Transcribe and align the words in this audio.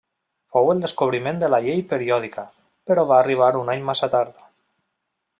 Fou 0.53 0.69
el 0.75 0.79
descobriment 0.83 1.41
de 1.43 1.49
la 1.55 1.59
llei 1.65 1.83
periòdica, 1.91 2.45
però 2.91 3.03
va 3.11 3.19
arribar 3.25 3.51
un 3.59 3.69
any 3.75 3.85
massa 3.91 4.09
tard. 4.15 4.41